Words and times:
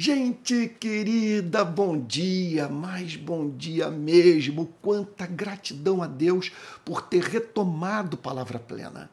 Gente 0.00 0.68
querida, 0.78 1.64
bom 1.64 1.98
dia, 1.98 2.68
mais 2.68 3.16
bom 3.16 3.50
dia 3.50 3.90
mesmo. 3.90 4.72
Quanta 4.80 5.26
gratidão 5.26 6.00
a 6.00 6.06
Deus 6.06 6.52
por 6.84 7.02
ter 7.02 7.20
retomado 7.24 8.16
Palavra 8.16 8.60
Plena. 8.60 9.10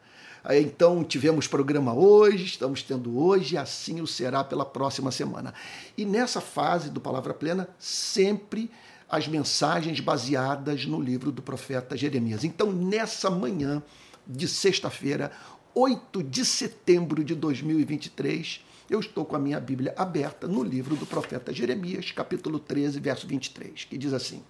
Então, 0.48 1.02
tivemos 1.02 1.48
programa 1.48 1.92
hoje, 1.92 2.44
estamos 2.44 2.84
tendo 2.84 3.18
hoje, 3.18 3.56
e 3.56 3.58
assim 3.58 4.00
o 4.00 4.06
será 4.06 4.44
pela 4.44 4.64
próxima 4.64 5.10
semana. 5.10 5.52
E 5.98 6.04
nessa 6.04 6.40
fase 6.40 6.88
do 6.88 7.00
Palavra 7.00 7.34
Plena, 7.34 7.68
sempre 7.80 8.70
as 9.10 9.26
mensagens 9.26 9.98
baseadas 9.98 10.86
no 10.86 11.00
livro 11.00 11.32
do 11.32 11.42
profeta 11.42 11.96
Jeremias. 11.96 12.44
Então, 12.44 12.70
nessa 12.70 13.28
manhã 13.28 13.82
de 14.24 14.46
sexta-feira, 14.46 15.32
8 15.74 16.22
de 16.22 16.44
setembro 16.44 17.24
de 17.24 17.34
2023, 17.34 18.64
eu 18.88 19.00
estou 19.00 19.24
com 19.24 19.34
a 19.34 19.38
minha 19.38 19.58
Bíblia 19.58 19.94
aberta 19.96 20.46
no 20.46 20.62
livro 20.62 20.94
do 20.96 21.06
profeta 21.06 21.52
Jeremias, 21.52 22.12
capítulo 22.12 22.58
13, 22.58 23.00
verso 23.00 23.26
23, 23.26 23.84
que 23.84 23.98
diz 23.98 24.12
assim: 24.12 24.42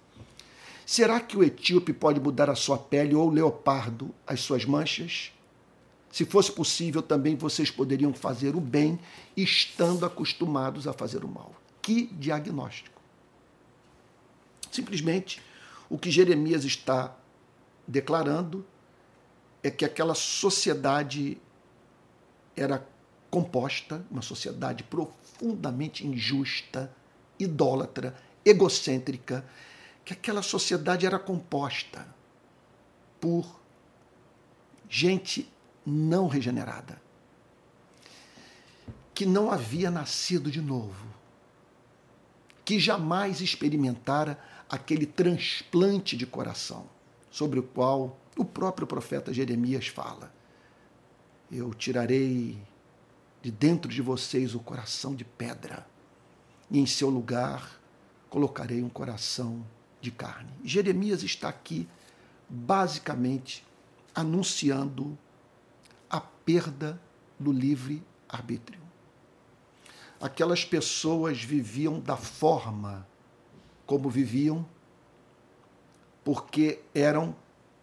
Será 0.85 1.19
que 1.19 1.35
o 1.35 1.43
etíope 1.43 1.91
pode 1.91 2.19
mudar 2.19 2.49
a 2.49 2.55
sua 2.55 2.77
pele 2.77 3.15
ou 3.15 3.27
o 3.27 3.31
leopardo 3.31 4.13
as 4.25 4.39
suas 4.41 4.63
manchas? 4.63 5.31
Se 6.11 6.25
fosse 6.25 6.51
possível, 6.51 7.01
também 7.01 7.35
vocês 7.35 7.69
poderiam 7.69 8.13
fazer 8.13 8.55
o 8.55 8.61
bem, 8.61 8.99
estando 9.35 10.05
acostumados 10.05 10.87
a 10.87 10.93
fazer 10.93 11.23
o 11.23 11.27
mal. 11.27 11.53
Que 11.81 12.05
diagnóstico! 12.05 13.01
Simplesmente, 14.71 15.41
o 15.89 15.97
que 15.97 16.11
Jeremias 16.11 16.63
está 16.63 17.15
declarando 17.87 18.65
é 19.63 19.69
que 19.69 19.83
aquela 19.83 20.13
sociedade 20.15 21.37
era 22.55 22.85
composta, 23.29 24.05
uma 24.09 24.21
sociedade 24.21 24.83
profundamente 24.83 26.05
injusta, 26.05 26.91
idólatra, 27.39 28.15
egocêntrica, 28.43 29.45
que 30.03 30.13
aquela 30.13 30.41
sociedade 30.41 31.05
era 31.05 31.19
composta 31.19 32.07
por 33.19 33.59
gente 34.89 35.51
não 35.85 36.27
regenerada, 36.27 37.01
que 39.13 39.25
não 39.25 39.51
havia 39.51 39.91
nascido 39.91 40.49
de 40.49 40.61
novo, 40.61 41.07
que 42.63 42.79
jamais 42.79 43.41
experimentara 43.41 44.39
aquele 44.69 45.05
transplante 45.05 46.15
de 46.15 46.25
coração 46.25 46.89
sobre 47.29 47.59
o 47.59 47.63
qual 47.63 48.17
o 48.37 48.45
próprio 48.45 48.85
profeta 48.85 49.33
Jeremias 49.33 49.87
fala. 49.87 50.33
Eu 51.51 51.73
tirarei 51.73 52.61
de 53.47 53.51
dentro 53.51 53.89
de 53.89 54.01
vocês 54.01 54.53
o 54.53 54.59
coração 54.59 55.15
de 55.15 55.23
pedra, 55.23 55.87
e 56.69 56.79
em 56.79 56.85
seu 56.85 57.09
lugar 57.09 57.79
colocarei 58.29 58.83
um 58.83 58.89
coração 58.89 59.65
de 60.01 60.11
carne. 60.11 60.51
Jeremias 60.65 61.23
está 61.23 61.47
aqui 61.47 61.87
basicamente 62.49 63.65
anunciando 64.13 65.17
a 66.09 66.19
perda 66.19 67.01
do 67.39 67.53
livre 67.53 68.03
arbítrio. 68.27 68.81
Aquelas 70.19 70.65
pessoas 70.65 71.41
viviam 71.41 72.01
da 72.01 72.17
forma 72.17 73.07
como 73.85 74.09
viviam 74.09 74.67
porque 76.21 76.81
eram 76.93 77.33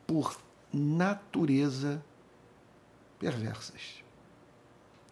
por 0.06 0.38
natureza 0.70 2.04
perversas. 3.18 4.03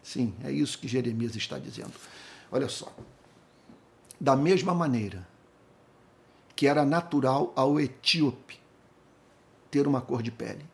Sim, 0.03 0.33
é 0.43 0.51
isso 0.51 0.77
que 0.77 0.87
Jeremias 0.87 1.35
está 1.35 1.57
dizendo. 1.57 1.93
Olha 2.51 2.67
só. 2.67 2.93
Da 4.19 4.35
mesma 4.35 4.73
maneira 4.73 5.27
que 6.55 6.67
era 6.67 6.85
natural 6.85 7.51
ao 7.55 7.79
etíope 7.79 8.59
ter 9.71 9.87
uma 9.87 10.01
cor 10.01 10.21
de 10.21 10.31
pele 10.31 10.65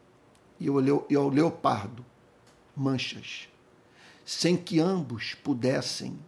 e 0.60 0.68
ao 1.16 1.30
leopardo 1.30 2.06
manchas, 2.76 3.48
sem 4.26 4.58
que 4.58 4.80
ambos 4.80 5.36
pudessem, 5.36 6.20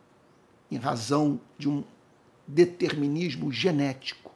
em 0.69 0.77
razão 0.77 1.39
de 1.57 1.67
um 1.67 1.83
determinismo 2.47 3.51
genético, 3.51 4.31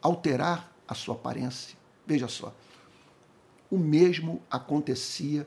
alterar 0.00 0.72
a 0.86 0.94
sua 0.94 1.14
aparência. 1.14 1.76
Veja 2.06 2.28
só, 2.28 2.54
o 3.70 3.76
mesmo 3.76 4.40
acontecia 4.50 5.46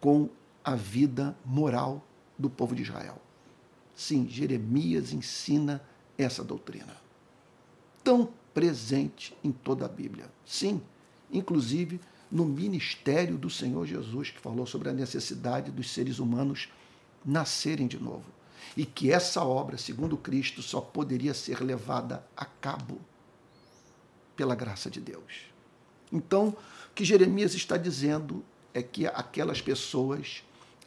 com 0.00 0.28
a 0.64 0.74
vida 0.74 1.36
moral 1.44 2.04
do 2.38 2.50
povo 2.50 2.74
de 2.74 2.82
Israel. 2.82 3.20
Sim, 3.94 4.26
Jeremias 4.28 5.12
ensina 5.12 5.82
essa 6.16 6.42
doutrina. 6.42 6.96
Tão 8.02 8.30
presente 8.54 9.36
em 9.44 9.52
toda 9.52 9.84
a 9.84 9.88
Bíblia. 9.88 10.30
Sim, 10.44 10.80
inclusive 11.30 12.00
no 12.30 12.44
ministério 12.44 13.36
do 13.36 13.50
Senhor 13.50 13.86
Jesus, 13.86 14.30
que 14.30 14.38
falou 14.38 14.66
sobre 14.66 14.88
a 14.88 14.92
necessidade 14.92 15.70
dos 15.70 15.90
seres 15.90 16.18
humanos 16.18 16.68
nascerem 17.24 17.86
de 17.86 17.98
novo. 17.98 18.24
E 18.76 18.86
que 18.86 19.10
essa 19.10 19.44
obra, 19.44 19.76
segundo 19.76 20.16
Cristo, 20.16 20.62
só 20.62 20.80
poderia 20.80 21.34
ser 21.34 21.60
levada 21.60 22.24
a 22.36 22.44
cabo 22.44 23.00
pela 24.36 24.54
graça 24.54 24.88
de 24.88 25.00
Deus. 25.00 25.50
Então, 26.12 26.48
o 26.90 26.94
que 26.94 27.04
Jeremias 27.04 27.54
está 27.54 27.76
dizendo 27.76 28.44
é 28.72 28.82
que 28.82 29.06
aquelas 29.06 29.60
pessoas 29.60 30.44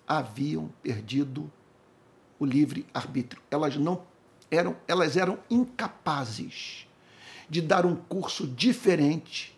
haviam 0.07 0.69
perdido 0.81 1.51
o 2.39 2.45
livre 2.45 2.85
arbítrio. 2.93 3.41
Elas 3.49 3.75
não 3.77 4.03
eram, 4.51 4.75
elas 4.87 5.17
eram 5.17 5.39
incapazes 5.49 6.87
de 7.49 7.61
dar 7.61 7.85
um 7.85 7.95
curso 7.95 8.47
diferente 8.47 9.57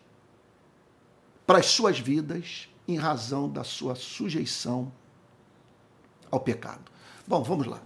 para 1.46 1.58
as 1.58 1.66
suas 1.66 1.98
vidas 1.98 2.68
em 2.86 2.96
razão 2.96 3.48
da 3.48 3.64
sua 3.64 3.94
sujeição 3.94 4.92
ao 6.30 6.40
pecado. 6.40 6.90
Bom, 7.26 7.42
vamos 7.42 7.66
lá. 7.66 7.80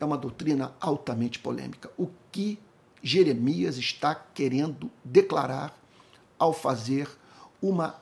É 0.00 0.04
uma 0.04 0.16
doutrina 0.16 0.74
altamente 0.80 1.38
polêmica. 1.38 1.90
O 1.96 2.08
que 2.30 2.58
Jeremias 3.02 3.76
está 3.76 4.14
querendo 4.14 4.90
declarar 5.04 5.76
ao 6.38 6.52
fazer 6.52 7.08
uma 7.60 7.96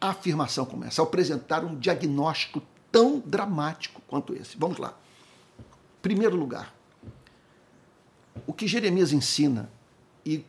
afirmação 0.00 0.64
como 0.66 0.84
essa, 0.84 1.00
ao 1.00 1.06
apresentar 1.06 1.64
um 1.64 1.78
diagnóstico 1.78 2.62
tão 2.96 3.22
dramático 3.26 4.00
quanto 4.08 4.32
esse. 4.32 4.56
Vamos 4.56 4.78
lá. 4.78 4.98
Primeiro 6.00 6.34
lugar, 6.34 6.74
o 8.46 8.54
que 8.54 8.66
Jeremias 8.66 9.12
ensina, 9.12 9.70
e 10.24 10.42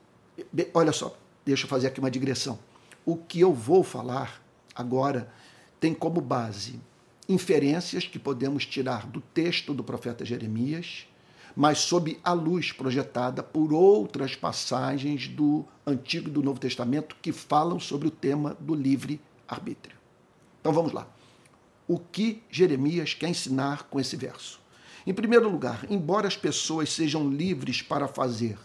olha 0.74 0.94
só, 0.94 1.14
deixa 1.46 1.66
eu 1.66 1.70
fazer 1.70 1.88
aqui 1.88 2.00
uma 2.00 2.10
digressão. 2.10 2.58
O 3.06 3.18
que 3.18 3.42
eu 3.42 3.52
vou 3.52 3.84
falar 3.84 4.42
agora 4.74 5.30
tem 5.78 5.94
como 5.94 6.22
base 6.22 6.80
inferências 7.28 8.08
que 8.08 8.18
podemos 8.18 8.66
tirar 8.66 9.06
do 9.06 9.20
texto 9.20 9.74
do 9.74 9.84
profeta 9.84 10.24
Jeremias, 10.24 11.06
mas 11.54 11.80
sob 11.80 12.18
a 12.24 12.32
luz 12.32 12.72
projetada 12.72 13.44
por 13.44 13.74
outras 13.74 14.38
passagens 14.38 15.28
do 15.28 15.66
Antigo 15.86 16.30
e 16.30 16.32
do 16.32 16.42
Novo 16.42 16.62
Testamento 16.62 17.18
que 17.22 17.34
falam 17.34 17.78
sobre 17.78 18.08
o 18.08 18.12
tema 18.12 18.56
do 18.58 18.74
livre 18.74 19.20
arbítrio. 19.50 19.98
Então 20.62 20.72
vamos 20.72 20.94
lá 20.94 21.17
o 21.88 21.98
que 21.98 22.44
Jeremias 22.50 23.14
quer 23.14 23.30
ensinar 23.30 23.84
com 23.84 24.00
esse 24.00 24.16
verso. 24.16 24.60
Em 25.06 25.14
primeiro 25.14 25.50
lugar, 25.50 25.86
embora 25.90 26.28
as 26.28 26.36
pessoas 26.36 26.92
sejam 26.92 27.30
livres 27.30 27.82
para 27.82 28.08
fazer 28.08 28.58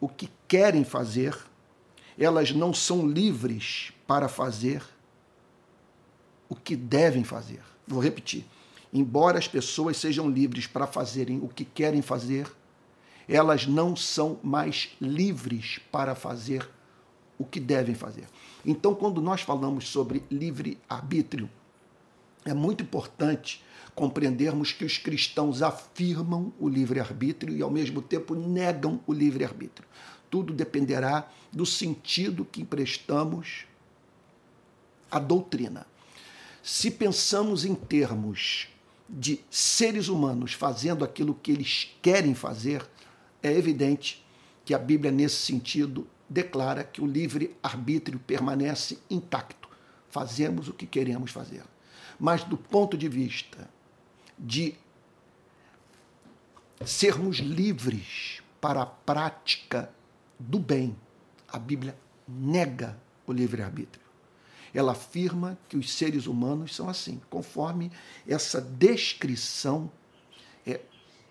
o 0.00 0.08
que 0.08 0.28
querem 0.48 0.82
fazer, 0.82 1.36
elas 2.18 2.50
não 2.50 2.74
são 2.74 3.06
livres 3.08 3.92
para 4.06 4.28
fazer 4.28 4.82
o 6.48 6.56
que 6.56 6.74
devem 6.74 7.22
fazer. 7.22 7.62
Vou 7.86 8.02
repetir. 8.02 8.44
Embora 8.92 9.38
as 9.38 9.48
pessoas 9.48 9.96
sejam 9.96 10.28
livres 10.28 10.66
para 10.66 10.86
fazerem 10.86 11.38
o 11.38 11.48
que 11.48 11.64
querem 11.64 12.02
fazer, 12.02 12.50
elas 13.28 13.66
não 13.66 13.96
são 13.96 14.38
mais 14.42 14.90
livres 15.00 15.78
para 15.90 16.14
fazer 16.14 16.68
o 17.38 17.44
que 17.44 17.58
devem 17.58 17.94
fazer. 17.94 18.26
Então, 18.66 18.94
quando 18.94 19.22
nós 19.22 19.40
falamos 19.40 19.88
sobre 19.88 20.22
livre 20.30 20.78
arbítrio, 20.88 21.48
é 22.44 22.52
muito 22.52 22.82
importante 22.82 23.62
compreendermos 23.94 24.72
que 24.72 24.84
os 24.84 24.98
cristãos 24.98 25.62
afirmam 25.62 26.52
o 26.58 26.68
livre-arbítrio 26.68 27.56
e, 27.56 27.62
ao 27.62 27.70
mesmo 27.70 28.00
tempo, 28.00 28.34
negam 28.34 29.00
o 29.06 29.12
livre-arbítrio. 29.12 29.86
Tudo 30.30 30.52
dependerá 30.52 31.30
do 31.52 31.66
sentido 31.66 32.44
que 32.44 32.62
emprestamos 32.62 33.66
à 35.10 35.18
doutrina. 35.18 35.86
Se 36.62 36.90
pensamos 36.90 37.64
em 37.64 37.74
termos 37.74 38.68
de 39.08 39.40
seres 39.50 40.08
humanos 40.08 40.54
fazendo 40.54 41.04
aquilo 41.04 41.34
que 41.34 41.52
eles 41.52 41.94
querem 42.00 42.34
fazer, 42.34 42.88
é 43.42 43.52
evidente 43.52 44.24
que 44.64 44.72
a 44.72 44.78
Bíblia, 44.78 45.12
nesse 45.12 45.36
sentido, 45.36 46.06
declara 46.30 46.82
que 46.82 47.02
o 47.02 47.06
livre-arbítrio 47.06 48.18
permanece 48.18 48.98
intacto. 49.10 49.68
Fazemos 50.08 50.68
o 50.68 50.72
que 50.72 50.86
queremos 50.86 51.30
fazer 51.30 51.62
mas 52.22 52.44
do 52.44 52.56
ponto 52.56 52.96
de 52.96 53.08
vista 53.08 53.68
de 54.38 54.76
sermos 56.86 57.38
livres 57.38 58.40
para 58.60 58.82
a 58.82 58.86
prática 58.86 59.92
do 60.38 60.60
bem. 60.60 60.96
A 61.48 61.58
Bíblia 61.58 61.98
nega 62.28 62.96
o 63.26 63.32
livre-arbítrio. 63.32 64.06
Ela 64.72 64.92
afirma 64.92 65.58
que 65.68 65.76
os 65.76 65.92
seres 65.92 66.28
humanos 66.28 66.76
são 66.76 66.88
assim, 66.88 67.20
conforme 67.28 67.90
essa 68.24 68.60
descrição 68.60 69.90
é 70.64 70.80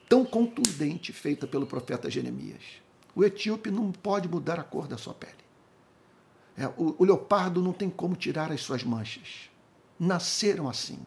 tão 0.09 0.25
contundente 0.25 1.13
feita 1.13 1.47
pelo 1.47 1.65
profeta 1.65 2.11
Jeremias. 2.11 2.63
O 3.15 3.23
etíope 3.23 3.71
não 3.71 3.93
pode 3.93 4.27
mudar 4.27 4.59
a 4.59 4.63
cor 4.63 4.89
da 4.89 4.97
sua 4.97 5.13
pele. 5.13 5.31
É, 6.57 6.67
o, 6.67 6.97
o 6.99 7.05
leopardo 7.05 7.61
não 7.61 7.71
tem 7.71 7.89
como 7.89 8.13
tirar 8.13 8.51
as 8.51 8.59
suas 8.59 8.83
manchas. 8.83 9.50
Nasceram 10.01 10.67
assim. 10.67 10.97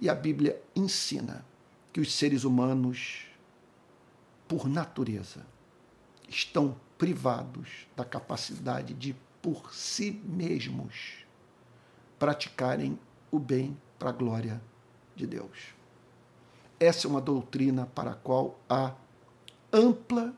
E 0.00 0.08
a 0.08 0.14
Bíblia 0.14 0.62
ensina 0.76 1.44
que 1.92 2.00
os 2.00 2.14
seres 2.14 2.44
humanos, 2.44 3.26
por 4.46 4.68
natureza, 4.68 5.44
estão 6.28 6.76
privados 6.96 7.88
da 7.96 8.04
capacidade 8.04 8.94
de, 8.94 9.16
por 9.42 9.74
si 9.74 10.12
mesmos, 10.24 11.26
praticarem 12.20 12.96
o 13.32 13.38
bem 13.40 13.76
para 13.98 14.10
a 14.10 14.12
glória 14.12 14.62
de 15.16 15.26
Deus. 15.26 15.74
Essa 16.78 17.08
é 17.08 17.10
uma 17.10 17.20
doutrina 17.20 17.84
para 17.84 18.12
a 18.12 18.14
qual 18.14 18.60
há 18.68 18.94
ampla 19.72 20.32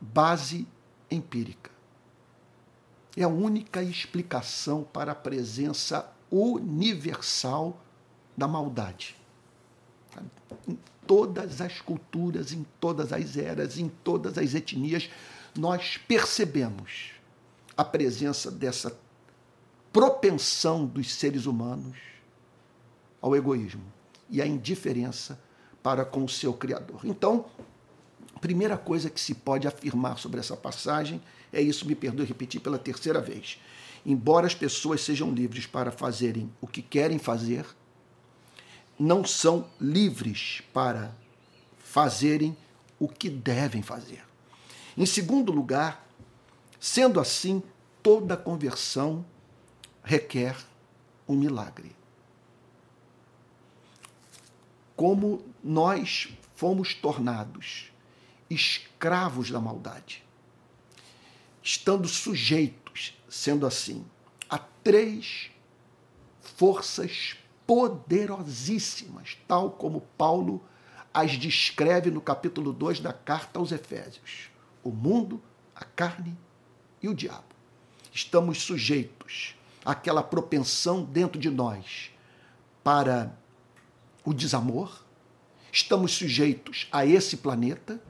base 0.00 0.66
empírica. 1.08 1.70
É 3.16 3.22
a 3.22 3.28
única 3.28 3.84
explicação 3.84 4.82
para 4.82 5.12
a 5.12 5.14
presença 5.14 6.12
universal 6.34 7.80
da 8.36 8.48
maldade. 8.48 9.16
Em 10.66 10.78
todas 11.06 11.60
as 11.60 11.80
culturas, 11.80 12.52
em 12.52 12.66
todas 12.80 13.12
as 13.12 13.36
eras, 13.36 13.78
em 13.78 13.88
todas 13.88 14.36
as 14.36 14.54
etnias, 14.54 15.08
nós 15.56 15.96
percebemos 15.96 17.12
a 17.76 17.84
presença 17.84 18.50
dessa 18.50 18.96
propensão 19.92 20.84
dos 20.84 21.12
seres 21.14 21.46
humanos 21.46 21.96
ao 23.20 23.36
egoísmo 23.36 23.84
e 24.28 24.42
à 24.42 24.46
indiferença 24.46 25.38
para 25.82 26.04
com 26.04 26.24
o 26.24 26.28
seu 26.28 26.52
Criador. 26.52 27.00
Então, 27.04 27.46
a 28.34 28.38
primeira 28.40 28.76
coisa 28.76 29.08
que 29.08 29.20
se 29.20 29.34
pode 29.34 29.68
afirmar 29.68 30.18
sobre 30.18 30.40
essa 30.40 30.56
passagem 30.56 31.22
é 31.52 31.60
isso, 31.60 31.86
me 31.86 31.94
perdoe 31.94 32.26
repetir 32.26 32.60
pela 32.60 32.78
terceira 32.78 33.20
vez. 33.20 33.60
Embora 34.04 34.46
as 34.46 34.54
pessoas 34.54 35.00
sejam 35.00 35.32
livres 35.32 35.66
para 35.66 35.90
fazerem 35.90 36.52
o 36.60 36.66
que 36.66 36.82
querem 36.82 37.18
fazer, 37.18 37.66
não 38.98 39.24
são 39.24 39.66
livres 39.80 40.62
para 40.72 41.14
fazerem 41.78 42.56
o 42.98 43.08
que 43.08 43.28
devem 43.28 43.82
fazer. 43.82 44.22
Em 44.96 45.06
segundo 45.06 45.50
lugar, 45.50 46.06
sendo 46.78 47.18
assim, 47.18 47.62
toda 48.02 48.36
conversão 48.36 49.24
requer 50.02 50.56
um 51.26 51.34
milagre. 51.34 51.96
Como 54.94 55.42
nós 55.62 56.28
fomos 56.54 56.94
tornados 56.94 57.90
escravos 58.48 59.50
da 59.50 59.60
maldade, 59.60 60.22
estando 61.62 62.06
sujeitos, 62.06 62.83
sendo 63.34 63.66
assim, 63.66 64.04
a 64.48 64.58
três 64.58 65.50
forças 66.40 67.36
poderosíssimas, 67.66 69.36
tal 69.48 69.72
como 69.72 70.02
Paulo 70.16 70.62
as 71.12 71.32
descreve 71.32 72.12
no 72.12 72.20
capítulo 72.20 72.72
2 72.72 73.00
da 73.00 73.12
carta 73.12 73.58
aos 73.58 73.72
Efésios: 73.72 74.50
o 74.84 74.90
mundo, 74.90 75.42
a 75.74 75.84
carne 75.84 76.38
e 77.02 77.08
o 77.08 77.14
diabo. 77.14 77.42
Estamos 78.12 78.62
sujeitos 78.62 79.56
àquela 79.84 80.22
propensão 80.22 81.02
dentro 81.02 81.38
de 81.38 81.50
nós 81.50 82.12
para 82.84 83.36
o 84.24 84.32
desamor, 84.32 85.04
estamos 85.72 86.12
sujeitos 86.12 86.86
a 86.92 87.04
esse 87.04 87.38
planeta 87.38 88.00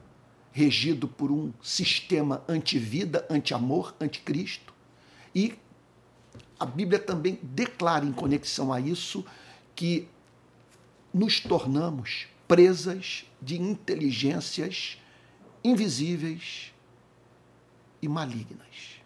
regido 0.51 1.07
por 1.07 1.31
um 1.31 1.51
sistema 1.63 2.43
anti-vida, 2.47 3.25
anti-amor, 3.27 3.95
anticristo. 3.99 4.74
E 5.35 5.59
a 6.57 6.65
Bíblia 6.65 6.97
também 6.97 7.37
declara 7.43 8.05
em 8.05 8.13
conexão 8.13 8.71
a 8.71 8.79
isso 8.79 9.25
que 9.75 10.07
nos 11.13 11.41
tornamos 11.41 12.27
presas 12.47 13.25
de 13.41 13.61
inteligências 13.61 14.97
invisíveis 15.63 16.73
e 18.01 18.07
malignas 18.07 19.01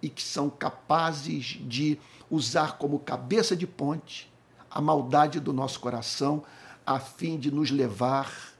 e 0.00 0.08
que 0.08 0.22
são 0.22 0.48
capazes 0.48 1.58
de 1.66 1.98
usar 2.30 2.78
como 2.78 2.98
cabeça 2.98 3.54
de 3.54 3.66
ponte 3.66 4.32
a 4.70 4.80
maldade 4.80 5.40
do 5.40 5.52
nosso 5.52 5.80
coração 5.80 6.44
a 6.86 6.98
fim 6.98 7.38
de 7.38 7.50
nos 7.50 7.70
levar 7.70 8.54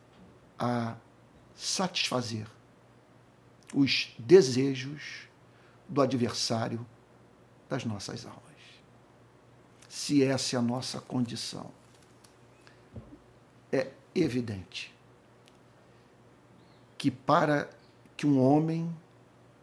a 0.59 0.97
satisfazer 1.55 2.47
os 3.75 4.15
desejos 4.19 5.29
do 5.89 6.01
adversário 6.01 6.85
das 7.69 7.85
nossas 7.85 8.27
almas. 8.27 8.43
Se 9.89 10.23
essa 10.23 10.57
é 10.57 10.59
a 10.59 10.63
nossa 10.63 11.01
condição, 11.01 11.71
é 13.73 13.91
evidente 14.15 14.95
que 16.97 17.11
para 17.11 17.69
que 18.17 18.27
um 18.27 18.41
homem 18.41 18.95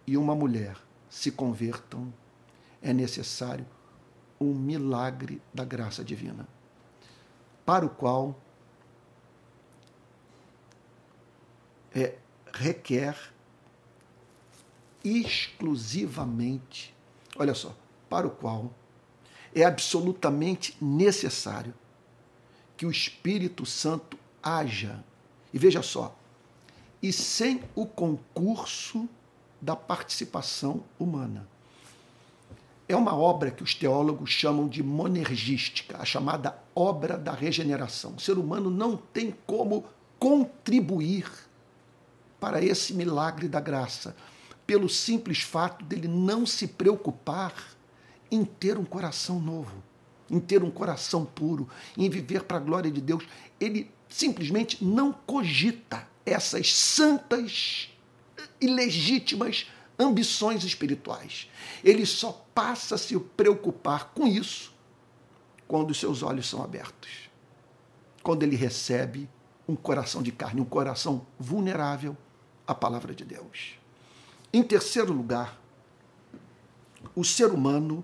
e 0.05 0.17
uma 0.17 0.35
mulher 0.35 0.77
se 1.09 1.31
convertam, 1.31 2.13
é 2.81 2.93
necessário 2.93 3.65
um 4.39 4.53
milagre 4.53 5.41
da 5.53 5.63
graça 5.63 6.03
divina, 6.03 6.47
para 7.65 7.85
o 7.85 7.89
qual 7.89 8.35
é, 11.93 12.17
requer 12.53 13.15
exclusivamente, 15.03 16.95
olha 17.35 17.53
só, 17.53 17.75
para 18.11 18.27
o 18.27 18.29
qual 18.29 18.69
é 19.55 19.63
absolutamente 19.63 20.75
necessário 20.81 21.73
que 22.75 22.85
o 22.85 22.91
Espírito 22.91 23.65
Santo 23.65 24.19
haja. 24.43 25.01
E 25.53 25.57
veja 25.57 25.81
só, 25.81 26.13
e 27.01 27.13
sem 27.13 27.63
o 27.73 27.85
concurso 27.85 29.07
da 29.61 29.77
participação 29.77 30.83
humana. 30.99 31.47
É 32.87 32.95
uma 32.95 33.15
obra 33.15 33.49
que 33.49 33.63
os 33.63 33.73
teólogos 33.73 34.29
chamam 34.29 34.67
de 34.67 34.83
monergística, 34.83 35.97
a 35.97 36.03
chamada 36.03 36.57
obra 36.75 37.17
da 37.17 37.31
regeneração. 37.31 38.15
O 38.15 38.19
ser 38.19 38.37
humano 38.37 38.69
não 38.69 38.97
tem 38.97 39.33
como 39.45 39.85
contribuir 40.19 41.29
para 42.39 42.61
esse 42.61 42.93
milagre 42.93 43.47
da 43.47 43.61
graça, 43.61 44.15
pelo 44.67 44.89
simples 44.89 45.41
fato 45.41 45.85
dele 45.85 46.07
não 46.07 46.45
se 46.45 46.67
preocupar 46.67 47.53
em 48.31 48.45
ter 48.45 48.77
um 48.77 48.85
coração 48.85 49.39
novo, 49.39 49.83
em 50.29 50.39
ter 50.39 50.63
um 50.63 50.71
coração 50.71 51.25
puro, 51.25 51.67
em 51.97 52.09
viver 52.09 52.43
para 52.43 52.57
a 52.57 52.61
glória 52.61 52.89
de 52.89 53.01
Deus. 53.01 53.25
Ele 53.59 53.91
simplesmente 54.07 54.83
não 54.83 55.11
cogita 55.11 56.07
essas 56.25 56.73
santas 56.73 57.89
e 58.59 58.67
legítimas 58.67 59.67
ambições 59.99 60.63
espirituais. 60.63 61.49
Ele 61.83 62.05
só 62.05 62.45
passa 62.53 62.95
a 62.95 62.97
se 62.97 63.19
preocupar 63.19 64.11
com 64.13 64.25
isso 64.25 64.73
quando 65.67 65.91
os 65.91 65.99
seus 65.99 66.23
olhos 66.23 66.49
são 66.49 66.63
abertos. 66.63 67.29
Quando 68.23 68.43
ele 68.43 68.55
recebe 68.55 69.29
um 69.67 69.75
coração 69.75 70.21
de 70.21 70.31
carne, 70.31 70.61
um 70.61 70.65
coração 70.65 71.25
vulnerável, 71.39 72.15
a 72.67 72.75
palavra 72.75 73.13
de 73.13 73.23
Deus. 73.23 73.79
Em 74.53 74.63
terceiro 74.63 75.13
lugar, 75.13 75.59
o 77.15 77.23
ser 77.23 77.47
humano 77.51 78.03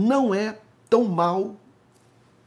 não 0.00 0.34
é 0.34 0.58
tão 0.88 1.04
mal 1.04 1.56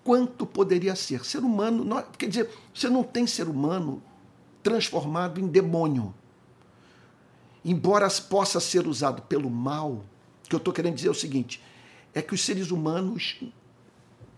quanto 0.04 0.46
poderia 0.46 0.96
ser. 0.96 1.24
Ser 1.24 1.40
humano, 1.40 1.86
não, 1.86 2.02
quer 2.18 2.28
dizer, 2.28 2.50
você 2.74 2.90
não 2.90 3.04
tem 3.04 3.26
ser 3.26 3.48
humano 3.48 4.02
transformado 4.62 5.40
em 5.40 5.48
demônio. 5.48 6.14
Embora 7.64 8.10
possa 8.10 8.60
ser 8.60 8.88
usado 8.88 9.22
pelo 9.24 9.50
mal, 9.50 9.92
o 9.92 10.50
que 10.50 10.56
eu 10.56 10.58
estou 10.58 10.74
querendo 10.74 10.96
dizer 10.96 11.08
é 11.08 11.12
o 11.12 11.16
seguinte: 11.16 11.62
é 12.14 12.22
que 12.22 12.34
os 12.34 12.44
seres 12.44 12.72
humanos, 12.72 13.42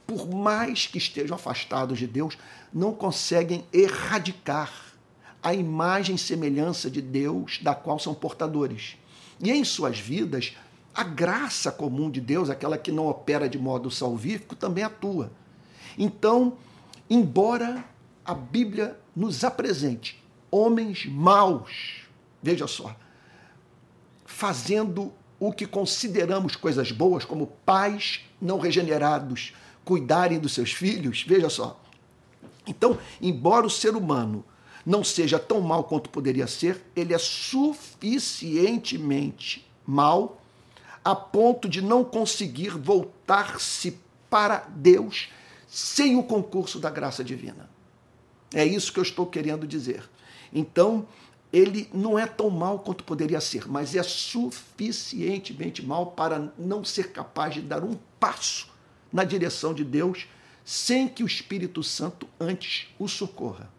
por 0.06 0.30
mais 0.30 0.86
que 0.86 0.98
estejam 0.98 1.36
afastados 1.36 1.98
de 1.98 2.06
Deus, 2.06 2.38
não 2.72 2.94
conseguem 2.94 3.66
erradicar 3.74 4.72
a 5.42 5.54
imagem 5.54 6.16
e 6.16 6.20
semelhança 6.20 6.90
de 6.90 7.02
Deus 7.02 7.60
da 7.62 7.74
qual 7.74 7.98
são 7.98 8.14
portadores. 8.14 8.98
E 9.40 9.52
em 9.52 9.64
suas 9.64 10.00
vidas, 10.00 10.56
a 10.96 11.04
graça 11.04 11.72
comum 11.74 12.10
de 12.10 12.22
Deus, 12.22 12.50
aquela 12.50 12.78
que 12.78 12.92
não 12.92 13.08
opera 13.08 13.50
de 13.50 13.60
modo 13.60 13.92
salvífico, 13.92 14.56
também 14.56 14.82
atua. 14.84 15.30
Então, 15.98 16.54
embora 17.10 17.84
a 18.24 18.34
Bíblia 18.34 18.98
nos 19.14 19.44
apresente 19.44 20.24
homens 20.50 21.06
maus, 21.06 22.04
veja 22.42 22.66
só, 22.66 22.96
fazendo 24.26 25.12
o 25.38 25.52
que 25.52 25.68
consideramos 25.68 26.56
coisas 26.56 26.94
boas, 26.94 27.26
como 27.26 27.48
pais 27.66 28.22
não 28.42 28.58
regenerados 28.58 29.54
cuidarem 29.84 30.40
dos 30.40 30.54
seus 30.54 30.72
filhos, 30.72 31.26
veja 31.28 31.50
só. 31.50 31.78
Então, 32.66 32.98
embora 33.22 33.68
o 33.68 33.70
ser 33.70 33.98
humano 33.98 34.46
não 34.86 35.04
seja 35.04 35.38
tão 35.38 35.60
mal 35.60 35.84
quanto 35.84 36.10
poderia 36.10 36.48
ser, 36.48 36.82
ele 36.96 37.14
é 37.14 37.18
suficientemente 37.18 39.70
mal 39.86 40.40
a 41.06 41.16
ponto 41.16 41.70
de 41.70 41.84
não 41.84 42.04
conseguir 42.04 42.72
voltar-se 42.72 44.00
para 44.28 44.66
Deus 44.70 45.30
sem 45.68 46.18
o 46.18 46.24
concurso 46.24 46.80
da 46.80 46.90
graça 46.90 47.24
divina. 47.24 47.70
É 48.52 48.66
isso 48.66 48.92
que 48.92 49.00
eu 49.00 49.04
estou 49.04 49.28
querendo 49.28 49.68
dizer. 49.68 50.10
Então, 50.52 51.08
ele 51.54 51.88
não 51.94 52.18
é 52.18 52.26
tão 52.26 52.50
mal 52.50 52.80
quanto 52.80 53.04
poderia 53.04 53.40
ser, 53.40 53.68
mas 53.68 53.96
é 53.96 54.02
suficientemente 54.02 55.86
mal 55.86 56.08
para 56.08 56.52
não 56.58 56.84
ser 56.84 57.12
capaz 57.12 57.54
de 57.54 57.62
dar 57.62 57.84
um 57.84 57.96
passo 58.20 58.68
na 59.14 59.24
direção 59.24 59.76
de 59.76 59.84
Deus 59.84 60.28
sem 60.64 61.08
que 61.08 61.24
o 61.24 61.28
Espírito 61.28 61.84
Santo 61.84 62.28
antes 62.40 62.88
o 62.98 63.08
socorra. 63.08 63.70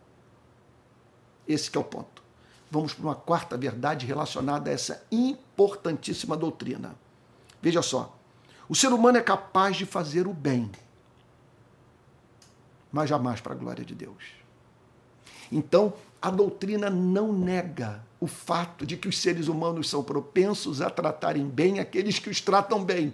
Esse 1.48 1.76
é 1.76 1.80
o 1.80 1.84
ponto. 1.84 2.22
Vamos 2.70 2.94
para 2.94 3.04
uma 3.04 3.14
quarta 3.16 3.56
verdade 3.56 4.06
relacionada 4.06 4.70
a 4.70 4.72
essa 4.72 5.04
importantíssima 5.10 6.36
doutrina. 6.36 6.94
Veja 7.60 7.82
só, 7.82 8.16
o 8.68 8.74
ser 8.74 8.92
humano 8.92 9.18
é 9.18 9.22
capaz 9.22 9.76
de 9.76 9.86
fazer 9.86 10.26
o 10.26 10.32
bem, 10.32 10.70
mas 12.92 13.08
jamais 13.08 13.40
para 13.40 13.52
a 13.52 13.56
glória 13.56 13.84
de 13.84 13.94
Deus. 13.94 14.24
Então, 15.50 15.94
a 16.20 16.30
doutrina 16.30 16.90
não 16.90 17.32
nega 17.32 18.04
o 18.18 18.26
fato 18.26 18.86
de 18.86 18.96
que 18.96 19.08
os 19.08 19.18
seres 19.18 19.48
humanos 19.48 19.88
são 19.88 20.02
propensos 20.02 20.80
a 20.80 20.90
tratarem 20.90 21.46
bem 21.46 21.78
aqueles 21.78 22.18
que 22.18 22.30
os 22.30 22.40
tratam 22.40 22.82
bem. 22.84 23.12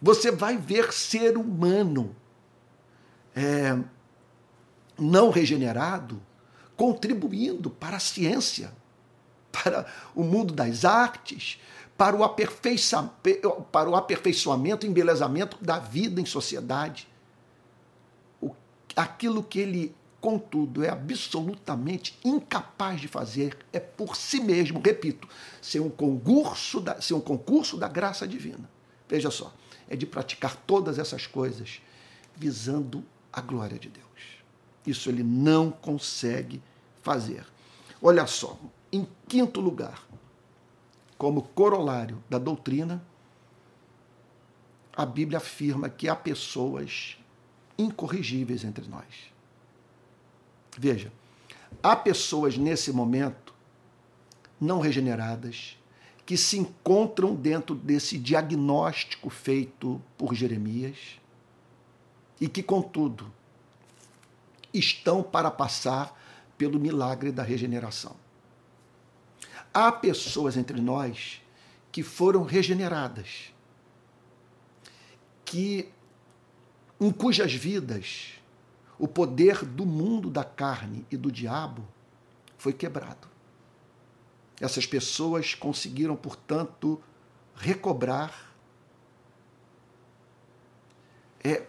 Você 0.00 0.30
vai 0.30 0.56
ver 0.56 0.92
ser 0.92 1.36
humano 1.36 2.14
é, 3.34 3.78
não 4.98 5.30
regenerado 5.30 6.20
contribuindo 6.76 7.70
para 7.70 7.96
a 7.96 8.00
ciência, 8.00 8.72
para 9.50 9.86
o 10.14 10.22
mundo 10.22 10.52
das 10.52 10.84
artes, 10.84 11.60
para 11.96 12.14
o, 12.14 12.22
aperfeiçoamento, 12.22 13.66
para 13.72 13.88
o 13.88 13.96
aperfeiçoamento 13.96 14.84
e 14.84 14.88
embelezamento 14.88 15.56
da 15.62 15.78
vida 15.78 16.20
em 16.20 16.26
sociedade. 16.26 17.08
O, 18.40 18.54
aquilo 18.94 19.42
que 19.42 19.58
ele, 19.58 19.94
contudo, 20.20 20.84
é 20.84 20.90
absolutamente 20.90 22.18
incapaz 22.22 23.00
de 23.00 23.08
fazer 23.08 23.56
é 23.72 23.80
por 23.80 24.14
si 24.14 24.40
mesmo, 24.40 24.80
repito, 24.84 25.26
ser 25.62 25.80
um 25.80 25.88
concurso 25.88 26.80
da, 26.80 27.00
ser 27.00 27.14
um 27.14 27.20
concurso 27.20 27.78
da 27.78 27.88
graça 27.88 28.28
divina. 28.28 28.68
Veja 29.08 29.30
só, 29.30 29.54
é 29.88 29.96
de 29.96 30.04
praticar 30.04 30.56
todas 30.66 30.98
essas 30.98 31.26
coisas 31.26 31.80
visando 32.34 33.02
a 33.32 33.40
glória 33.40 33.78
de 33.78 33.88
Deus. 33.88 34.06
Isso 34.86 35.08
ele 35.08 35.22
não 35.22 35.70
consegue 35.70 36.62
fazer. 37.02 37.46
Olha 38.02 38.26
só, 38.26 38.58
em 38.92 39.08
quinto 39.26 39.60
lugar, 39.60 40.06
como 41.18 41.42
corolário 41.42 42.22
da 42.28 42.38
doutrina, 42.38 43.02
a 44.94 45.04
Bíblia 45.04 45.38
afirma 45.38 45.88
que 45.88 46.08
há 46.08 46.16
pessoas 46.16 47.18
incorrigíveis 47.78 48.64
entre 48.64 48.88
nós. 48.88 49.32
Veja, 50.78 51.12
há 51.82 51.94
pessoas 51.94 52.56
nesse 52.56 52.92
momento 52.92 53.54
não 54.60 54.80
regeneradas 54.80 55.78
que 56.24 56.36
se 56.36 56.58
encontram 56.58 57.34
dentro 57.34 57.74
desse 57.74 58.18
diagnóstico 58.18 59.30
feito 59.30 60.02
por 60.18 60.34
Jeremias 60.34 61.20
e 62.40 62.48
que, 62.48 62.62
contudo, 62.62 63.32
estão 64.72 65.22
para 65.22 65.50
passar 65.50 66.18
pelo 66.58 66.80
milagre 66.80 67.30
da 67.30 67.42
regeneração. 67.42 68.16
Há 69.78 69.92
pessoas 69.92 70.56
entre 70.56 70.80
nós 70.80 71.42
que 71.92 72.02
foram 72.02 72.44
regeneradas, 72.44 73.52
que 75.44 75.92
em 76.98 77.10
cujas 77.10 77.52
vidas 77.52 78.40
o 78.98 79.06
poder 79.06 79.66
do 79.66 79.84
mundo 79.84 80.30
da 80.30 80.42
carne 80.42 81.04
e 81.10 81.16
do 81.18 81.30
diabo 81.30 81.86
foi 82.56 82.72
quebrado. 82.72 83.28
Essas 84.58 84.86
pessoas 84.86 85.54
conseguiram, 85.54 86.16
portanto, 86.16 86.98
recobrar 87.54 88.54
é, 91.44 91.66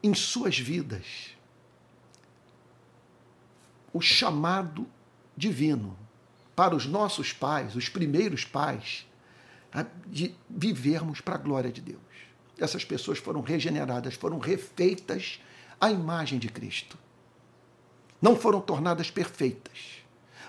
em 0.00 0.14
suas 0.14 0.56
vidas 0.56 1.36
o 3.92 4.00
chamado 4.00 4.86
divino 5.40 5.96
para 6.54 6.76
os 6.76 6.84
nossos 6.84 7.32
pais, 7.32 7.74
os 7.74 7.88
primeiros 7.88 8.44
pais, 8.44 9.06
de 10.06 10.34
vivermos 10.48 11.22
para 11.22 11.36
a 11.36 11.38
glória 11.38 11.72
de 11.72 11.80
Deus. 11.80 11.98
Essas 12.58 12.84
pessoas 12.84 13.18
foram 13.18 13.40
regeneradas, 13.40 14.14
foram 14.14 14.38
refeitas 14.38 15.40
à 15.80 15.90
imagem 15.90 16.38
de 16.38 16.48
Cristo. 16.50 16.98
Não 18.20 18.36
foram 18.36 18.60
tornadas 18.60 19.10
perfeitas, 19.10 20.02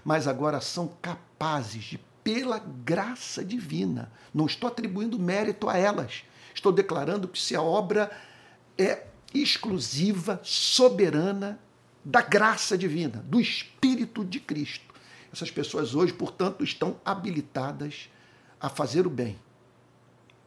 mas 0.04 0.28
agora 0.28 0.60
são 0.60 0.90
capazes 1.02 1.86
de, 1.86 1.98
pela 2.22 2.60
graça 2.60 3.46
divina, 3.46 4.12
não 4.34 4.46
estou 4.46 4.68
atribuindo 4.68 5.18
mérito 5.18 5.70
a 5.70 5.78
elas, 5.78 6.24
estou 6.54 6.74
declarando 6.74 7.30
que 7.30 7.40
se 7.40 7.56
a 7.56 7.62
obra 7.62 8.12
é 8.78 9.08
exclusiva, 9.34 10.42
soberana 10.44 11.58
da 12.04 12.22
graça 12.22 12.78
divina, 12.78 13.24
do 13.28 13.40
Espírito 13.40 14.26
de 14.26 14.40
Cristo. 14.40 14.94
Essas 15.32 15.52
pessoas 15.52 15.96
hoje, 15.96 16.14
portanto, 16.14 16.64
estão 16.64 16.98
habilitadas 17.06 18.10
a 18.60 18.70
fazer 18.70 19.08
o 19.08 19.10
bem 19.10 19.40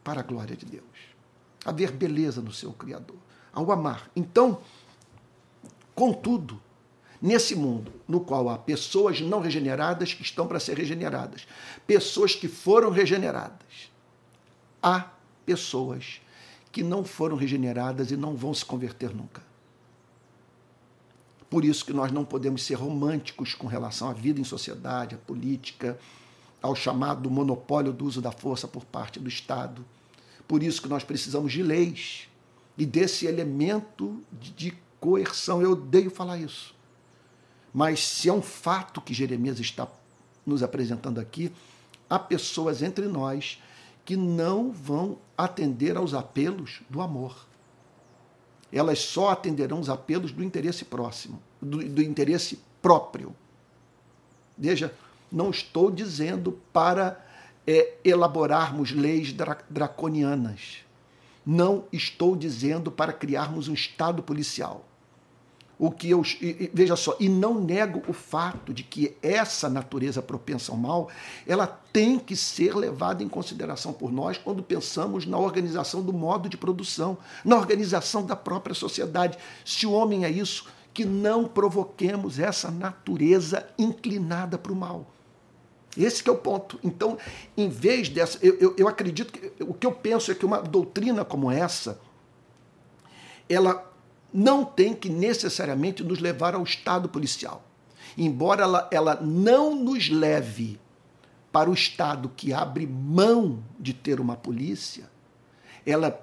para 0.03 0.19
a 0.19 0.23
glória 0.23 0.55
de 0.55 0.65
Deus, 0.65 0.83
a 1.65 1.71
ver 1.71 1.91
beleza 1.91 2.41
no 2.41 2.51
seu 2.51 2.71
Criador, 2.71 3.17
ao 3.51 3.71
amar. 3.71 4.09
Então, 4.15 4.61
contudo, 5.95 6.61
nesse 7.21 7.55
mundo 7.55 7.91
no 8.07 8.19
qual 8.19 8.49
há 8.49 8.57
pessoas 8.57 9.19
não 9.21 9.39
regeneradas 9.39 10.13
que 10.13 10.21
estão 10.21 10.47
para 10.47 10.59
ser 10.59 10.77
regeneradas, 10.77 11.47
pessoas 11.87 12.35
que 12.35 12.47
foram 12.47 12.91
regeneradas, 12.91 13.89
há 14.83 15.09
pessoas 15.45 16.21
que 16.71 16.83
não 16.83 17.03
foram 17.03 17.35
regeneradas 17.35 18.11
e 18.11 18.17
não 18.17 18.35
vão 18.35 18.53
se 18.53 18.63
converter 18.63 19.15
nunca. 19.15 19.41
Por 21.49 21.63
isso 21.63 21.85
que 21.85 21.93
nós 21.93 22.11
não 22.11 22.25
podemos 22.25 22.63
ser 22.63 22.75
românticos 22.75 23.53
com 23.53 23.67
relação 23.67 24.09
à 24.09 24.13
vida 24.13 24.39
em 24.41 24.43
sociedade, 24.43 25.15
à 25.15 25.17
política, 25.17 25.97
ao 26.61 26.75
chamado 26.75 27.29
monopólio 27.29 27.93
do 27.93 28.05
uso 28.05 28.21
da 28.21 28.31
força 28.31 28.67
por 28.67 28.83
parte 28.85 29.19
do 29.19 29.29
Estado. 29.29 29.85
Por 30.47 30.63
isso 30.63 30.81
que 30.81 30.89
nós 30.89 31.03
precisamos 31.03 31.51
de 31.51 31.61
leis 31.61 32.27
e 32.77 32.85
desse 32.85 33.25
elemento 33.25 34.21
de 34.31 34.73
coerção. 34.99 35.61
Eu 35.61 35.71
odeio 35.71 36.09
falar 36.09 36.37
isso. 36.37 36.73
Mas 37.73 37.99
se 38.05 38.29
é 38.29 38.33
um 38.33 38.41
fato 38.41 39.01
que 39.01 39.13
Jeremias 39.13 39.59
está 39.59 39.87
nos 40.45 40.63
apresentando 40.63 41.19
aqui, 41.19 41.51
há 42.09 42.17
pessoas 42.17 42.81
entre 42.81 43.07
nós 43.07 43.61
que 44.03 44.15
não 44.15 44.71
vão 44.71 45.17
atender 45.37 45.97
aos 45.97 46.13
apelos 46.13 46.81
do 46.89 47.01
amor. 47.01 47.45
Elas 48.75 48.99
só 48.99 49.29
atenderão 49.29 49.79
os 49.79 49.89
apelos 49.89 50.33
do 50.33 50.43
interesse 50.43 50.83
próximo, 50.83 51.41
do, 51.61 51.77
do 51.77 52.01
interesse 52.01 52.59
próprio. 52.81 53.33
Veja, 54.57 54.93
não 55.31 55.49
estou 55.49 55.89
dizendo 55.89 56.51
para 56.73 57.25
é, 57.65 57.93
elaborarmos 58.03 58.91
leis 58.91 59.31
dra 59.31 59.57
draconianas. 59.69 60.79
Não 61.45 61.85
estou 61.89 62.35
dizendo 62.35 62.91
para 62.91 63.13
criarmos 63.13 63.69
um 63.69 63.73
Estado 63.73 64.21
policial 64.21 64.85
o 65.77 65.91
que 65.91 66.09
eu 66.09 66.21
veja 66.73 66.95
só 66.95 67.15
e 67.19 67.27
não 67.27 67.59
nego 67.59 68.01
o 68.07 68.13
fato 68.13 68.73
de 68.73 68.83
que 68.83 69.15
essa 69.21 69.69
natureza 69.69 70.21
propensa 70.21 70.71
ao 70.71 70.77
mal 70.77 71.09
ela 71.45 71.67
tem 71.67 72.17
que 72.17 72.35
ser 72.35 72.75
levada 72.75 73.23
em 73.23 73.29
consideração 73.29 73.91
por 73.91 74.11
nós 74.11 74.37
quando 74.37 74.63
pensamos 74.63 75.25
na 75.25 75.37
organização 75.37 76.01
do 76.01 76.13
modo 76.13 76.47
de 76.47 76.57
produção 76.57 77.17
na 77.43 77.55
organização 77.55 78.25
da 78.25 78.35
própria 78.35 78.73
sociedade. 78.73 79.37
Se 79.63 79.85
o 79.85 79.91
homem 79.91 80.25
é 80.25 80.29
isso 80.29 80.65
que 80.93 81.05
não 81.05 81.45
provoquemos 81.45 82.39
essa 82.39 82.71
natureza 82.71 83.67
inclinada 83.77 84.57
para 84.57 84.71
o 84.71 84.75
mal. 84.75 85.05
Esse 85.97 86.23
que 86.23 86.29
é 86.29 86.33
o 86.33 86.37
ponto. 86.37 86.79
Então 86.83 87.17
em 87.57 87.67
vez 87.67 88.07
dessa 88.07 88.39
eu, 88.41 88.57
eu, 88.59 88.75
eu 88.77 88.87
acredito 88.87 89.33
que 89.33 89.51
o 89.61 89.73
que 89.73 89.85
eu 89.85 89.91
penso 89.91 90.31
é 90.31 90.35
que 90.35 90.45
uma 90.45 90.61
doutrina 90.61 91.25
como 91.25 91.51
essa 91.51 91.99
ela 93.49 93.91
não 94.33 94.65
tem 94.65 94.93
que 94.93 95.09
necessariamente 95.09 96.03
nos 96.03 96.19
levar 96.19 96.55
ao 96.55 96.63
estado 96.63 97.07
policial. 97.09 97.63
Embora 98.17 98.63
ela, 98.63 98.89
ela 98.91 99.15
não 99.21 99.75
nos 99.75 100.09
leve 100.09 100.79
para 101.51 101.69
o 101.69 101.73
estado 101.73 102.31
que 102.35 102.53
abre 102.53 102.85
mão 102.85 103.63
de 103.79 103.93
ter 103.93 104.19
uma 104.19 104.35
polícia, 104.35 105.09
ela 105.85 106.19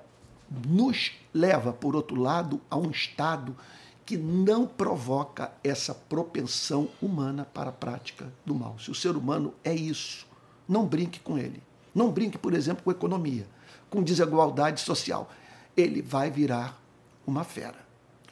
nos 0.67 1.13
leva, 1.33 1.73
por 1.73 1.97
outro 1.97 2.21
lado, 2.21 2.61
a 2.69 2.77
um 2.77 2.91
estado 2.91 3.57
que 4.05 4.17
não 4.17 4.67
provoca 4.67 5.53
essa 5.63 5.95
propensão 5.95 6.89
humana 7.01 7.47
para 7.47 7.71
a 7.71 7.73
prática 7.73 8.33
do 8.45 8.55
mal. 8.55 8.79
Se 8.79 8.91
o 8.91 8.95
ser 8.95 9.17
humano 9.17 9.55
é 9.65 9.73
isso, 9.75 10.27
não 10.69 10.87
brinque 10.87 11.21
com 11.21 11.39
ele. 11.39 11.63
Não 11.95 12.11
brinque, 12.11 12.39
por 12.39 12.55
exemplo, 12.55 12.83
com 12.83 12.91
economia, 12.91 13.47
com 13.89 14.03
desigualdade 14.03 14.81
social. 14.81 15.31
Ele 15.77 16.03
vai 16.03 16.31
virar 16.31 16.81
uma 17.27 17.45
fera. 17.45 17.82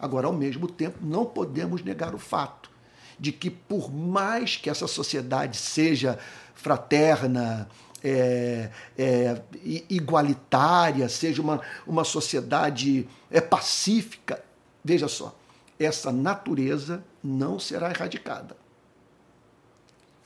Agora, 0.00 0.26
ao 0.26 0.32
mesmo 0.32 0.66
tempo, 0.66 0.98
não 1.02 1.26
podemos 1.26 1.82
negar 1.82 2.14
o 2.14 2.18
fato 2.18 2.70
de 3.18 3.32
que, 3.32 3.50
por 3.50 3.92
mais 3.92 4.56
que 4.56 4.70
essa 4.70 4.86
sociedade 4.86 5.56
seja 5.56 6.18
fraterna, 6.54 7.68
é, 8.02 8.70
é, 8.96 9.42
igualitária, 9.90 11.06
seja 11.08 11.42
uma, 11.42 11.60
uma 11.86 12.02
sociedade 12.02 13.06
é, 13.30 13.40
pacífica, 13.42 14.42
veja 14.82 15.06
só, 15.06 15.36
essa 15.78 16.10
natureza 16.10 17.04
não 17.22 17.58
será 17.58 17.90
erradicada. 17.90 18.56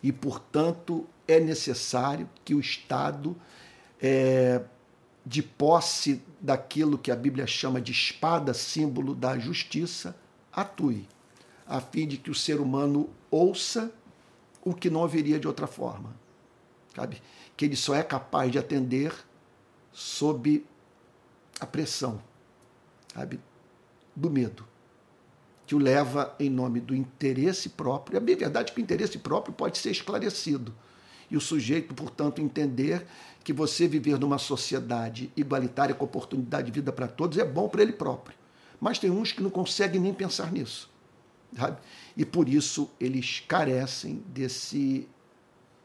E, 0.00 0.12
portanto, 0.12 1.06
é 1.26 1.40
necessário 1.40 2.28
que 2.44 2.54
o 2.54 2.60
Estado, 2.60 3.34
é, 4.00 4.60
de 5.26 5.42
posse 5.42 6.22
daquilo 6.44 6.98
que 6.98 7.10
a 7.10 7.16
Bíblia 7.16 7.46
chama 7.46 7.80
de 7.80 7.90
espada, 7.90 8.52
símbolo 8.52 9.14
da 9.14 9.38
justiça, 9.38 10.14
atue, 10.52 11.08
a 11.66 11.80
fim 11.80 12.06
de 12.06 12.18
que 12.18 12.30
o 12.30 12.34
ser 12.34 12.60
humano 12.60 13.08
ouça 13.30 13.90
o 14.62 14.74
que 14.74 14.90
não 14.90 15.02
haveria 15.02 15.40
de 15.40 15.48
outra 15.48 15.66
forma. 15.66 16.14
Sabe? 16.94 17.22
Que 17.56 17.64
ele 17.64 17.76
só 17.76 17.94
é 17.94 18.02
capaz 18.02 18.52
de 18.52 18.58
atender 18.58 19.14
sob 19.90 20.62
a 21.58 21.64
pressão 21.64 22.20
sabe? 23.14 23.40
do 24.14 24.28
medo, 24.28 24.66
que 25.66 25.74
o 25.74 25.78
leva 25.78 26.36
em 26.38 26.50
nome 26.50 26.78
do 26.78 26.94
interesse 26.94 27.70
próprio. 27.70 28.18
É 28.18 28.20
bem 28.20 28.36
verdade 28.36 28.70
que 28.70 28.78
o 28.78 28.82
interesse 28.82 29.18
próprio 29.18 29.54
pode 29.54 29.78
ser 29.78 29.92
esclarecido, 29.92 30.74
e 31.30 31.36
o 31.36 31.40
sujeito, 31.40 31.94
portanto, 31.94 32.40
entender 32.40 33.06
que 33.42 33.52
você 33.52 33.86
viver 33.86 34.18
numa 34.18 34.38
sociedade 34.38 35.30
igualitária 35.36 35.94
com 35.94 36.04
oportunidade 36.04 36.66
de 36.66 36.72
vida 36.72 36.92
para 36.92 37.06
todos 37.06 37.38
é 37.38 37.44
bom 37.44 37.68
para 37.68 37.82
ele 37.82 37.92
próprio. 37.92 38.36
Mas 38.80 38.98
tem 38.98 39.10
uns 39.10 39.32
que 39.32 39.42
não 39.42 39.50
conseguem 39.50 40.00
nem 40.00 40.14
pensar 40.14 40.50
nisso. 40.52 40.90
Sabe? 41.56 41.78
E 42.16 42.24
por 42.24 42.48
isso 42.48 42.90
eles 42.98 43.42
carecem 43.46 44.22
desse 44.26 45.08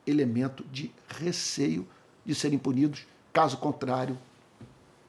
elemento 0.05 0.63
de 0.71 0.91
receio 1.07 1.87
de 2.25 2.33
serem 2.33 2.57
punidos, 2.57 3.05
caso 3.31 3.57
contrário, 3.57 4.17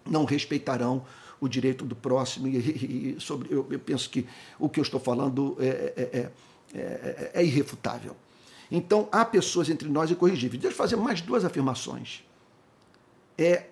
não 0.05 0.25
respeitarão 0.25 1.05
o 1.41 1.49
direito 1.49 1.85
do 1.85 1.97
próximo. 1.97 2.47
E, 2.49 3.17
e 3.17 3.21
sobre, 3.21 3.53
eu, 3.53 3.67
eu, 3.71 3.79
penso 3.79 4.11
que 4.11 4.27
o 4.59 4.69
que 4.69 4.81
eu 4.81 4.83
estou 4.83 5.01
falando 5.01 5.57
é, 5.59 5.67
é, 5.97 6.31
é, 6.75 7.31
é 7.35 7.45
irrefutável. 7.45 8.17
Então, 8.71 9.09
há 9.11 9.25
pessoas 9.25 9.69
entre 9.69 9.89
nós 9.89 10.11
incorrigíveis. 10.11 10.61
Deixa 10.61 10.75
eu 10.75 10.79
fazer 10.79 10.97
mais 10.97 11.21
duas 11.21 11.45
afirmações. 11.45 12.23
É 13.37 13.67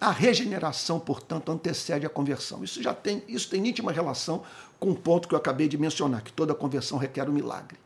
a 0.00 0.10
regeneração, 0.10 0.98
portanto, 1.00 1.50
antecede 1.50 2.04
a 2.04 2.08
conversão. 2.08 2.62
Isso 2.62 2.82
já 2.82 2.92
tem, 2.92 3.22
isso 3.28 3.48
tem 3.48 3.66
íntima 3.66 3.92
relação 3.92 4.42
com 4.78 4.90
o 4.90 4.94
ponto 4.94 5.28
que 5.28 5.34
eu 5.34 5.38
acabei 5.38 5.68
de 5.68 5.78
mencionar, 5.78 6.22
que 6.22 6.32
toda 6.32 6.54
conversão 6.54 6.98
requer 6.98 7.28
um 7.28 7.32
milagre. 7.32 7.78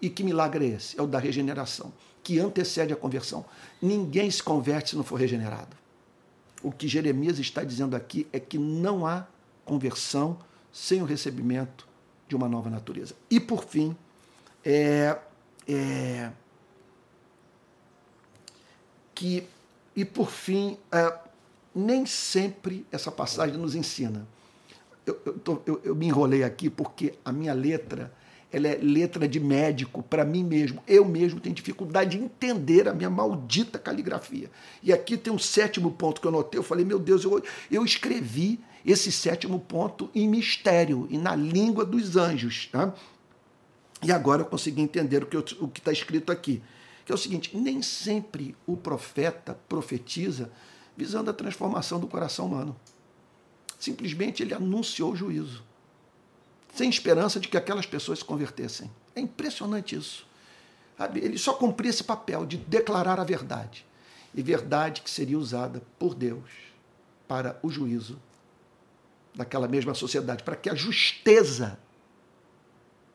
E 0.00 0.10
que 0.10 0.24
milagre 0.24 0.64
é 0.66 0.68
esse? 0.76 0.98
É 0.98 1.02
o 1.02 1.06
da 1.06 1.18
regeneração, 1.18 1.92
que 2.22 2.38
antecede 2.38 2.92
a 2.92 2.96
conversão. 2.96 3.44
Ninguém 3.80 4.30
se 4.30 4.42
converte 4.42 4.90
se 4.90 4.96
não 4.96 5.04
for 5.04 5.16
regenerado. 5.16 5.76
O 6.62 6.72
que 6.72 6.88
Jeremias 6.88 7.38
está 7.38 7.62
dizendo 7.62 7.94
aqui 7.94 8.26
é 8.32 8.40
que 8.40 8.58
não 8.58 9.06
há 9.06 9.26
conversão 9.64 10.38
sem 10.72 11.00
o 11.00 11.04
recebimento 11.04 11.86
de 12.28 12.34
uma 12.34 12.48
nova 12.48 12.68
natureza. 12.68 13.14
E 13.30 13.38
por 13.38 13.64
fim, 13.64 13.96
é, 14.64 15.16
é, 15.68 16.30
que, 19.14 19.46
e 19.94 20.04
por 20.04 20.30
fim, 20.30 20.78
é, 20.92 21.18
nem 21.74 22.06
sempre 22.06 22.86
essa 22.90 23.10
passagem 23.10 23.56
nos 23.56 23.74
ensina. 23.74 24.26
Eu, 25.06 25.20
eu, 25.24 25.38
tô, 25.38 25.62
eu, 25.66 25.80
eu 25.84 25.94
me 25.94 26.06
enrolei 26.06 26.42
aqui 26.42 26.68
porque 26.68 27.14
a 27.24 27.32
minha 27.32 27.52
letra 27.52 28.12
ela 28.52 28.68
é 28.68 28.78
letra 28.80 29.26
de 29.28 29.40
médico 29.40 30.02
para 30.02 30.24
mim 30.24 30.44
mesmo. 30.44 30.82
Eu 30.86 31.04
mesmo 31.04 31.40
tenho 31.40 31.54
dificuldade 31.54 32.16
de 32.16 32.24
entender 32.24 32.88
a 32.88 32.94
minha 32.94 33.10
maldita 33.10 33.78
caligrafia. 33.78 34.50
E 34.82 34.92
aqui 34.92 35.16
tem 35.16 35.32
um 35.32 35.38
sétimo 35.38 35.90
ponto 35.90 36.20
que 36.20 36.26
eu 36.26 36.30
notei. 36.30 36.58
Eu 36.58 36.62
falei, 36.62 36.84
meu 36.84 36.98
Deus, 36.98 37.24
eu, 37.24 37.42
eu 37.70 37.84
escrevi 37.84 38.60
esse 38.84 39.10
sétimo 39.10 39.58
ponto 39.58 40.08
em 40.14 40.28
mistério 40.28 41.06
e 41.10 41.18
na 41.18 41.34
língua 41.34 41.84
dos 41.84 42.16
anjos. 42.16 42.68
Tá? 42.70 42.94
E 44.02 44.12
agora 44.12 44.42
eu 44.42 44.46
consegui 44.46 44.82
entender 44.82 45.24
o 45.24 45.68
que 45.68 45.80
está 45.80 45.92
escrito 45.92 46.30
aqui. 46.30 46.62
Que 47.04 47.12
é 47.12 47.14
o 47.14 47.18
seguinte: 47.18 47.56
nem 47.56 47.80
sempre 47.82 48.56
o 48.66 48.76
profeta 48.76 49.58
profetiza 49.68 50.50
visando 50.96 51.30
a 51.30 51.34
transformação 51.34 52.00
do 52.00 52.06
coração 52.06 52.46
humano. 52.46 52.76
Simplesmente 53.78 54.42
ele 54.42 54.54
anunciou 54.54 55.12
o 55.12 55.16
juízo, 55.16 55.62
sem 56.74 56.88
esperança 56.88 57.38
de 57.38 57.48
que 57.48 57.56
aquelas 57.56 57.86
pessoas 57.86 58.20
se 58.20 58.24
convertessem. 58.24 58.90
É 59.14 59.20
impressionante 59.20 59.94
isso. 59.94 60.26
Ele 61.14 61.36
só 61.36 61.52
cumpria 61.52 61.90
esse 61.90 62.02
papel 62.02 62.46
de 62.46 62.56
declarar 62.56 63.20
a 63.20 63.24
verdade. 63.24 63.84
E 64.34 64.42
verdade 64.42 65.02
que 65.02 65.10
seria 65.10 65.38
usada 65.38 65.82
por 65.98 66.14
Deus 66.14 66.50
para 67.28 67.58
o 67.62 67.70
juízo 67.70 68.18
daquela 69.34 69.68
mesma 69.68 69.92
sociedade, 69.92 70.42
para 70.42 70.56
que 70.56 70.70
a 70.70 70.74
justeza 70.74 71.78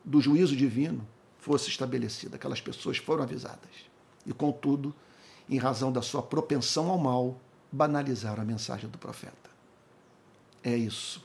do 0.04 0.20
juízo 0.20 0.56
divino 0.56 1.06
fosse 1.38 1.68
estabelecida. 1.68 2.36
Aquelas 2.36 2.60
pessoas 2.60 2.98
foram 2.98 3.22
avisadas. 3.22 3.70
E, 4.26 4.32
contudo, 4.32 4.94
em 5.48 5.58
razão 5.58 5.92
da 5.92 6.02
sua 6.02 6.22
propensão 6.22 6.88
ao 6.88 6.98
mal, 6.98 7.40
banalizaram 7.70 8.42
a 8.42 8.46
mensagem 8.46 8.88
do 8.88 8.98
profeta. 8.98 9.50
É 10.62 10.76
isso. 10.76 11.22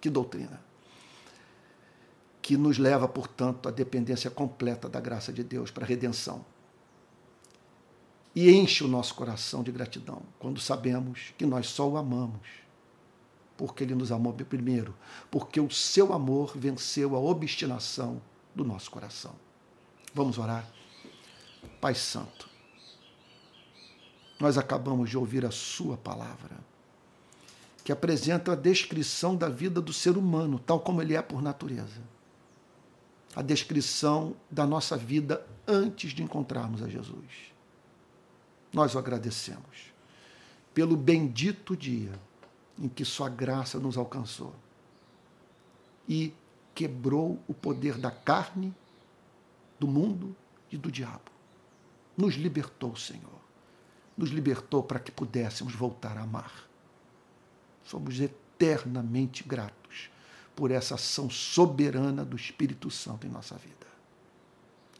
Que 0.00 0.08
doutrina. 0.08 0.60
Que 2.40 2.56
nos 2.56 2.78
leva, 2.78 3.06
portanto, 3.06 3.68
à 3.68 3.72
dependência 3.72 4.30
completa 4.30 4.88
da 4.88 5.00
graça 5.00 5.32
de 5.32 5.44
Deus 5.44 5.70
para 5.70 5.84
a 5.84 5.88
redenção. 5.88 6.44
E 8.34 8.50
enche 8.50 8.84
o 8.84 8.88
nosso 8.88 9.14
coração 9.14 9.62
de 9.62 9.72
gratidão 9.72 10.22
quando 10.38 10.60
sabemos 10.60 11.34
que 11.36 11.44
nós 11.44 11.68
só 11.68 11.88
o 11.88 11.96
amamos 11.96 12.67
porque 13.58 13.82
ele 13.82 13.96
nos 13.96 14.12
amou 14.12 14.32
primeiro, 14.32 14.94
porque 15.32 15.60
o 15.60 15.68
seu 15.68 16.12
amor 16.12 16.56
venceu 16.56 17.16
a 17.16 17.18
obstinação 17.18 18.22
do 18.54 18.64
nosso 18.64 18.88
coração. 18.88 19.34
Vamos 20.14 20.38
orar. 20.38 20.64
Pai 21.80 21.92
Santo, 21.96 22.48
nós 24.38 24.56
acabamos 24.56 25.10
de 25.10 25.18
ouvir 25.18 25.44
a 25.44 25.50
Sua 25.50 25.96
palavra, 25.96 26.56
que 27.82 27.90
apresenta 27.90 28.52
a 28.52 28.56
descrição 28.56 29.34
da 29.34 29.48
vida 29.48 29.80
do 29.80 29.92
ser 29.92 30.16
humano, 30.16 30.60
tal 30.60 30.78
como 30.78 31.02
ele 31.02 31.16
é 31.16 31.20
por 31.20 31.42
natureza. 31.42 32.00
A 33.34 33.42
descrição 33.42 34.36
da 34.48 34.64
nossa 34.64 34.96
vida 34.96 35.44
antes 35.66 36.12
de 36.12 36.22
encontrarmos 36.22 36.80
a 36.80 36.88
Jesus. 36.88 37.52
Nós 38.72 38.94
o 38.94 38.98
agradecemos 38.98 39.92
pelo 40.72 40.96
bendito 40.96 41.76
dia 41.76 42.12
em 42.78 42.88
que 42.88 43.04
Sua 43.04 43.28
graça 43.28 43.78
nos 43.78 43.96
alcançou 43.96 44.54
e 46.08 46.32
quebrou 46.74 47.42
o 47.46 47.52
poder 47.52 47.98
da 47.98 48.10
carne, 48.10 48.74
do 49.78 49.86
mundo 49.86 50.34
e 50.70 50.76
do 50.76 50.90
diabo. 50.90 51.30
Nos 52.16 52.34
libertou, 52.34 52.96
Senhor. 52.96 53.38
Nos 54.16 54.30
libertou 54.30 54.82
para 54.82 54.98
que 54.98 55.12
pudéssemos 55.12 55.74
voltar 55.74 56.16
a 56.16 56.22
amar. 56.22 56.68
Somos 57.84 58.20
eternamente 58.20 59.44
gratos 59.44 60.10
por 60.56 60.70
essa 60.70 60.96
ação 60.96 61.30
soberana 61.30 62.24
do 62.24 62.36
Espírito 62.36 62.90
Santo 62.90 63.26
em 63.26 63.30
nossa 63.30 63.56
vida. 63.56 63.86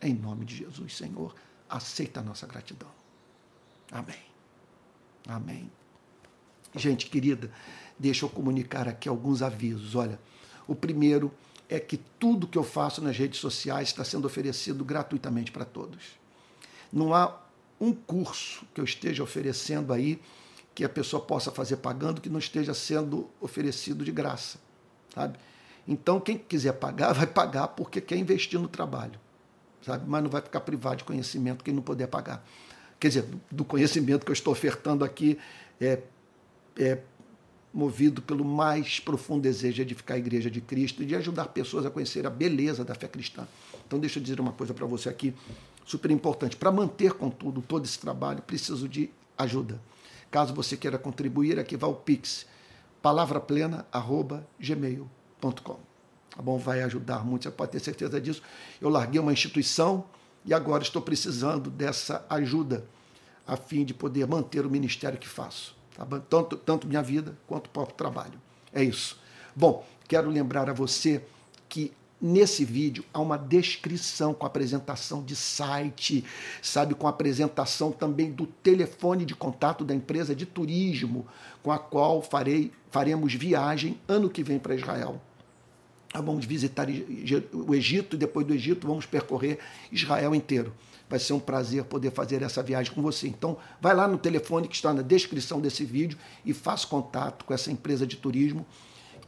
Em 0.01 0.15
nome 0.15 0.45
de 0.45 0.57
Jesus, 0.57 0.97
Senhor, 0.97 1.35
aceita 1.69 2.21
a 2.21 2.23
nossa 2.23 2.47
gratidão. 2.47 2.91
Amém. 3.91 4.23
Amém. 5.27 5.71
Gente 6.75 7.07
querida, 7.07 7.51
deixa 7.99 8.25
eu 8.25 8.29
comunicar 8.29 8.89
aqui 8.89 9.09
alguns 9.09 9.43
avisos. 9.43 9.95
Olha, 9.95 10.19
o 10.67 10.75
primeiro 10.75 11.33
é 11.69 11.79
que 11.79 11.99
tudo 12.19 12.47
que 12.47 12.57
eu 12.57 12.65
faço 12.65 13.03
nas 13.03 13.17
redes 13.17 13.41
sociais 13.41 13.89
está 13.89 14.05
sendo 14.05 14.27
oferecido 14.27 14.85
gratuitamente 14.85 15.51
para 15.51 15.65
todos. 15.65 16.19
Não 16.93 17.15
há 17.15 17.39
um 17.81 17.93
curso 17.93 18.65
que 18.75 18.81
eu 18.81 18.85
esteja 18.85 19.23
oferecendo 19.23 19.93
aí 19.93 20.21
que 20.75 20.85
a 20.85 20.89
pessoa 20.89 21.23
possa 21.23 21.51
fazer 21.51 21.79
pagando 21.79 22.21
que 22.21 22.29
não 22.29 22.39
esteja 22.39 22.73
sendo 22.73 23.29
oferecido 23.41 24.05
de 24.05 24.13
graça. 24.13 24.59
sabe? 25.15 25.39
Então, 25.87 26.21
quem 26.21 26.39
quiser 26.39 26.75
pagar, 26.75 27.13
vai 27.15 27.27
pagar 27.27 27.69
porque 27.69 28.01
quer 28.01 28.17
investir 28.17 28.61
no 28.61 28.69
trabalho, 28.69 29.19
sabe? 29.85 30.05
Mas 30.07 30.23
não 30.23 30.31
vai 30.31 30.41
ficar 30.41 30.61
privado 30.61 30.99
de 30.99 31.05
conhecimento 31.05 31.65
quem 31.65 31.75
não 31.75 31.83
puder 31.83 32.07
pagar. 32.07 32.47
Quer 33.01 33.09
dizer, 33.09 33.29
do 33.51 33.65
conhecimento 33.65 34.25
que 34.25 34.31
eu 34.31 34.35
estou 34.35 34.53
ofertando 34.53 35.05
aqui 35.05 35.39
é, 35.81 36.01
é 36.79 37.03
movido 37.73 38.23
pelo 38.23 38.45
mais 38.45 39.01
profundo 39.01 39.43
desejo 39.43 39.77
de 39.77 39.83
edificar 39.83 40.17
a 40.17 40.19
igreja 40.19 40.51
de 40.51 40.61
Cristo 40.61 41.03
e 41.03 41.07
de 41.07 41.15
ajudar 41.17 41.49
pessoas 41.49 41.85
a 41.85 41.91
conhecer 41.91 42.27
a 42.27 42.31
beleza 42.31 42.85
da 42.85 42.95
fé 42.95 43.09
cristã. 43.09 43.47
Então, 43.87 43.99
deixa 43.99 44.19
eu 44.19 44.23
dizer 44.23 44.41
uma 44.41 44.53
coisa 44.53 44.73
para 44.73 44.87
você 44.87 45.09
aqui, 45.09 45.35
super 45.85 46.11
importante. 46.11 46.57
Para 46.57 46.73
manter, 46.73 47.13
contudo, 47.13 47.61
todo 47.61 47.85
esse 47.85 47.99
trabalho, 47.99 48.41
preciso 48.43 48.89
de 48.89 49.11
ajuda. 49.37 49.81
Caso 50.31 50.55
você 50.55 50.77
queira 50.77 50.99
contribuir, 50.99 51.59
aqui 51.59 51.77
vai 51.77 51.91
o 51.91 51.95
Pix, 51.95 52.47
palavraplena.gmail.com. 53.01 55.79
Tá 56.31 56.43
bom? 56.43 56.59
Vai 56.59 56.83
ajudar 56.83 57.25
muito, 57.25 57.45
você 57.45 57.51
pode 57.51 57.73
ter 57.73 57.81
certeza 57.81 58.21
disso. 58.21 58.43
Eu 58.81 58.89
larguei 58.89 59.21
uma 59.21 59.33
instituição 59.33 60.05
e 60.45 60.53
agora 60.53 60.83
estou 60.83 61.01
precisando 61.01 61.71
dessa 61.71 62.27
ajuda 62.29 62.85
a 63.47 63.57
fim 63.57 63.85
de 63.85 63.95
poder 63.95 64.27
manter 64.27 64.67
o 64.67 64.71
ministério 64.71 65.19
que 65.19 65.29
faço. 65.29 65.78
Tanto, 66.29 66.57
tanto 66.57 66.87
minha 66.87 67.03
vida 67.03 67.37
quanto 67.47 67.67
o 67.67 67.71
próprio 67.71 67.97
trabalho. 67.97 68.41
É 68.73 68.83
isso. 68.83 69.19
Bom, 69.55 69.85
quero 70.07 70.31
lembrar 70.31 70.71
a 70.71 70.73
você 70.73 71.23
que 71.69 71.93
Nesse 72.21 72.65
vídeo 72.65 73.05
há 73.15 73.21
uma 73.21 73.39
descrição 73.39 74.35
com 74.35 74.45
apresentação 74.45 75.23
de 75.23 75.37
site, 75.37 76.25
sabe, 76.61 76.93
com 76.93 77.07
apresentação 77.07 77.93
também 77.93 78.33
do 78.33 78.45
telefone 78.45 79.25
de 79.25 79.37
contato 79.37 79.85
da 79.85 79.95
empresa 79.95 80.35
de 80.35 80.45
turismo 80.45 81.25
com 81.63 81.71
a 81.71 81.79
qual 81.79 82.21
farei, 82.21 82.73
faremos 82.91 83.33
viagem 83.35 84.01
ano 84.09 84.29
que 84.29 84.43
vem 84.43 84.59
para 84.59 84.75
Israel. 84.75 85.21
Vamos 86.13 86.45
visitar 86.45 86.89
o 87.53 87.73
Egito 87.73 88.17
e 88.17 88.19
depois 88.19 88.45
do 88.45 88.53
Egito 88.53 88.89
vamos 88.89 89.07
percorrer 89.07 89.61
Israel 89.93 90.35
inteiro. 90.35 90.75
Vai 91.09 91.19
ser 91.19 91.33
um 91.33 91.41
prazer 91.41 91.85
poder 91.85 92.11
fazer 92.11 92.43
essa 92.43 92.63
viagem 92.63 92.93
com 92.93 93.01
você. 93.01 93.27
Então, 93.29 93.57
vai 93.81 93.95
lá 93.95 94.07
no 94.07 94.19
telefone 94.19 94.69
que 94.69 94.75
está 94.75 94.93
na 94.93 95.03
descrição 95.03 95.61
desse 95.61 95.85
vídeo 95.85 96.19
e 96.45 96.53
faça 96.53 96.87
contato 96.87 97.45
com 97.45 97.55
essa 97.55 97.71
empresa 97.71 98.07
de 98.07 98.17
turismo 98.17 98.67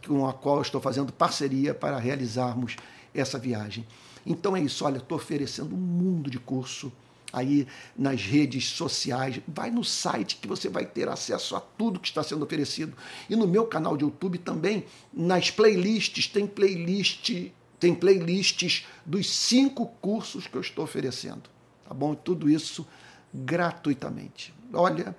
com 0.07 0.27
a 0.27 0.33
qual 0.33 0.63
estou 0.63 0.81
fazendo 0.81 1.13
parceria 1.13 1.75
para 1.75 1.99
realizarmos 1.99 2.77
essa 3.15 3.39
viagem. 3.39 3.87
Então 4.25 4.57
é 4.57 4.61
isso, 4.61 4.85
olha, 4.85 4.99
estou 4.99 5.17
oferecendo 5.17 5.75
um 5.75 5.79
mundo 5.79 6.31
de 6.31 6.39
curso 6.39 6.93
aí 7.33 7.67
nas 7.97 8.23
redes 8.23 8.69
sociais. 8.69 9.41
Vai 9.47 9.71
no 9.71 9.85
site 9.85 10.37
que 10.37 10.49
você 10.49 10.69
vai 10.69 10.85
ter 10.85 11.09
acesso 11.09 11.57
a 11.57 11.61
tudo 11.61 12.01
que 12.01 12.09
está 12.09 12.23
sendo 12.23 12.45
oferecido. 12.45 12.97
E 13.29 13.37
no 13.37 13.47
meu 13.47 13.67
canal 13.67 13.97
de 13.97 14.05
YouTube 14.05 14.39
também, 14.39 14.85
nas 15.13 15.51
playlists, 15.51 16.27
tem 16.27 16.47
playlist, 16.47 17.51
tem 17.79 17.95
playlists 17.95 18.87
dos 19.07 19.31
cinco 19.31 19.87
cursos 20.01 20.47
que 20.47 20.57
eu 20.57 20.61
estou 20.61 20.85
oferecendo. 20.85 21.43
Tá 21.91 21.95
bom? 21.95 22.15
Tudo 22.15 22.49
isso 22.49 22.87
gratuitamente. 23.35 24.55
Olha, 24.73 25.17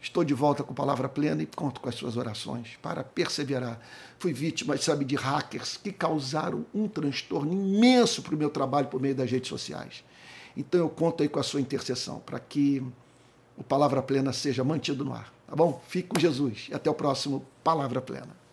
Estou 0.00 0.24
de 0.24 0.32
volta 0.32 0.62
com 0.62 0.72
palavra 0.72 1.08
plena 1.08 1.42
e 1.42 1.46
conto 1.46 1.80
com 1.80 1.88
as 1.88 1.94
suas 1.94 2.16
orações 2.16 2.78
para 2.80 3.02
perseverar. 3.02 3.78
Fui 4.18 4.32
vítima, 4.32 4.76
sabe, 4.76 5.04
de 5.04 5.16
hackers 5.16 5.76
que 5.76 5.92
causaram 5.92 6.64
um 6.72 6.86
transtorno 6.86 7.52
imenso 7.52 8.22
para 8.22 8.34
o 8.34 8.38
meu 8.38 8.48
trabalho 8.48 8.86
por 8.86 9.00
meio 9.00 9.14
das 9.14 9.30
redes 9.30 9.48
sociais. 9.48 10.04
Então 10.56 10.80
eu 10.80 10.88
conto 10.88 11.22
aí 11.22 11.28
com 11.28 11.40
a 11.40 11.42
sua 11.42 11.60
intercessão 11.60 12.20
para 12.20 12.38
que 12.38 12.82
o 13.56 13.64
Palavra 13.64 14.00
Plena 14.00 14.32
seja 14.32 14.62
mantido 14.62 15.04
no 15.04 15.12
ar. 15.12 15.32
Tá 15.46 15.56
bom? 15.56 15.82
Fique 15.88 16.08
com 16.08 16.18
Jesus 16.18 16.68
e 16.70 16.74
até 16.74 16.88
o 16.88 16.94
próximo 16.94 17.44
Palavra 17.64 18.00
Plena. 18.00 18.47